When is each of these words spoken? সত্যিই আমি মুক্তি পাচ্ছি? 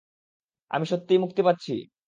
সত্যিই 0.71 1.17
আমি 1.17 1.23
মুক্তি 1.23 1.41
পাচ্ছি? 1.43 1.73